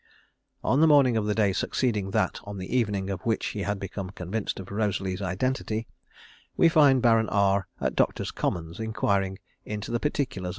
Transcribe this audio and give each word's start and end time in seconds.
On 0.63 0.81
the 0.81 0.87
morning 0.87 1.15
of 1.15 1.27
the 1.27 1.35
day 1.35 1.53
succeeding 1.53 2.09
that 2.09 2.39
on 2.43 2.57
the 2.57 2.75
evening 2.75 3.11
of 3.11 3.21
which 3.21 3.45
he 3.49 3.59
had 3.61 3.77
become 3.79 4.09
convinced 4.09 4.59
of 4.59 4.71
Rosalie's 4.71 5.21
identity, 5.21 5.85
we 6.57 6.69
find 6.69 7.03
Baron 7.03 7.29
R 7.29 7.67
at 7.79 7.95
Doctors' 7.95 8.31
Commons 8.31 8.79
inquiring 8.79 9.37
into 9.63 9.91
the 9.91 9.99
particulars 9.99 10.49
(II. 10.49 10.49